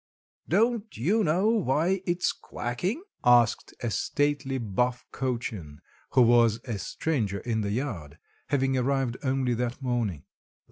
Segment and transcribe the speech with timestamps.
[0.49, 5.79] "Don't you know why it's quacking?" asked a stately Buff Cochin
[6.13, 8.17] who was a stranger in the yard;
[8.47, 10.23] having arrived only that morning.